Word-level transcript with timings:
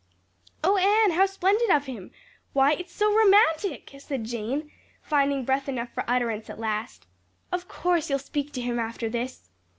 "Oh, 0.63 0.77
Anne, 0.77 1.11
how 1.11 1.27
splendid 1.27 1.69
of 1.69 1.85
him! 1.85 2.09
Why, 2.53 2.73
it's 2.73 2.91
so 2.91 3.13
romantic!" 3.15 3.91
said 3.99 4.23
Jane, 4.23 4.71
finding 5.03 5.45
breath 5.45 5.69
enough 5.69 5.93
for 5.93 6.03
utterance 6.07 6.49
at 6.49 6.57
last. 6.57 7.05
"Of 7.51 7.67
course 7.67 8.09
you'll 8.09 8.17
speak 8.17 8.51
to 8.53 8.61
him 8.61 8.79
after 8.79 9.09
this." 9.09 9.51